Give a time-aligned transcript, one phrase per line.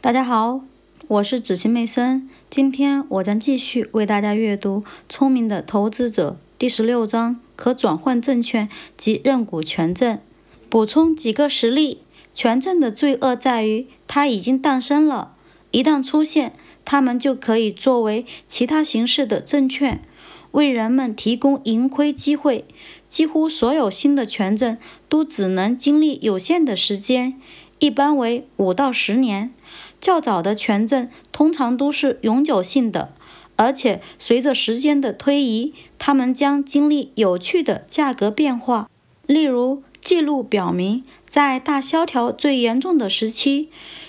[0.00, 0.60] 大家好，
[1.08, 2.30] 我是子晴妹森。
[2.48, 10.20] 今天我将继续为大家阅读《聪明的投资者》第十六章：可转换证券及认股权证。
[10.68, 15.34] 补充几个实例：权证的罪恶在于它已经诞生了，
[15.72, 16.52] 一旦出现，
[16.84, 20.00] 它们就可以作为其他形式的证券，
[20.52, 22.64] 为人们提供盈亏机会。
[23.08, 24.78] 几乎所有新的权证
[25.08, 27.40] 都只能经历有限的时间。
[27.80, 29.54] 一般为五到十年，
[30.00, 33.12] 较早的权证通常都是永久性的，
[33.56, 38.88] 而且随着时间的推移，它们将经历有趣的价格变化。
[39.26, 43.68] 例如，记录表明，在大萧条最严重的时期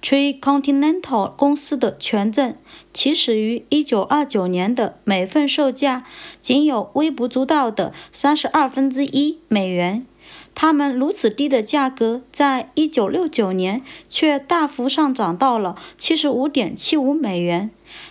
[0.00, 2.54] ，Tricontinental 公司的权证
[2.92, 6.04] 起始于1929年的每份售价
[6.40, 10.06] 仅有微不足道的三十二分之一美元。
[10.54, 17.70] 它们如此低的价格，在一九六九年却大幅上涨到了七十五点七五美元，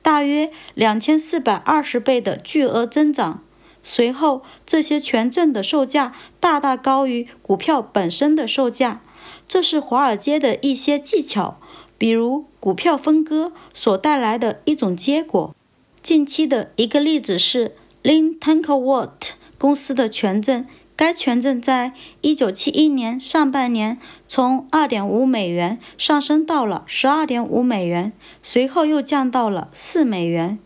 [0.00, 3.42] 大约两千四百二十倍的巨额增长。
[3.82, 9.00] 随后，这些权证的售价大大高于股票本身的售价，
[9.48, 11.58] 这是华尔街的一些技巧，
[11.96, 15.54] 比如股票分割所带来的一种结果。
[16.02, 20.66] 近期的一个例子是 Lin Tankerwort 公司的权证。
[21.00, 23.98] 该权证在一九七一年上半年
[24.28, 28.12] 从二点五美元上升到了十二点五美元，
[28.42, 30.58] 随后又降到了四美元。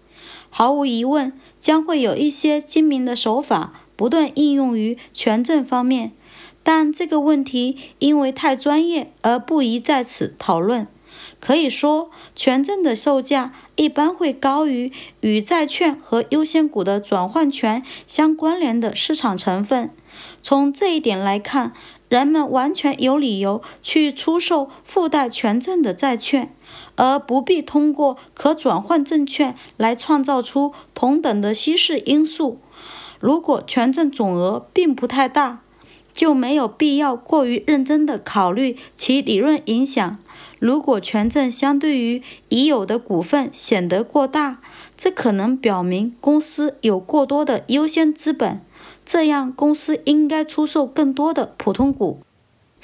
[0.50, 6.10] 毫无疑问，将会有一些精明的手法不断应用于权证方面，
[6.64, 10.88] 但这个问题因为太专业而不宜在此讨论。
[11.40, 19.90] 可以说，权证的售价一般会高于与债券和优先股的转换权相关联的市场成分。
[20.42, 21.72] 从这一点来看，
[22.08, 26.54] 人们完全有理由去出售附带权证的债券，
[26.96, 32.60] 而不必通过可转换证券来创造出同等的稀释因素。
[33.20, 35.62] 如果权证总额并不太大，
[36.14, 40.16] 就没有必要过于认真地考虑其理论影响。
[40.58, 44.60] 如果权证相对于已有的股份显得过大，
[44.96, 48.60] 这可能表明公司有过多的优先资本。
[49.04, 52.20] 这样，公司应该出售更多的普通股。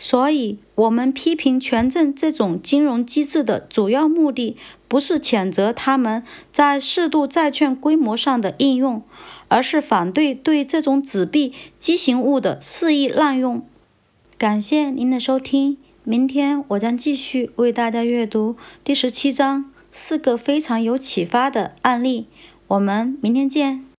[0.03, 4.57] 所以，我们批评权证这种金融机制的主要目的，
[4.89, 9.03] 不是谴责他们在适度债券规模上的应用，
[9.49, 13.63] 而是反对对这种纸币畸形物的肆意滥用。
[14.39, 22.27] 感谢您的收听，明天我将继续为大家阅读第十七章四个非常有启发的案例。
[22.69, 23.90] 我们明天见。